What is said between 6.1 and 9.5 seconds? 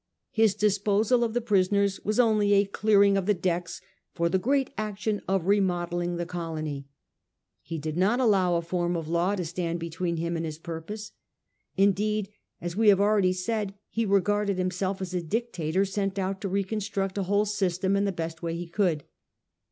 the colony. He did not allow a form of law to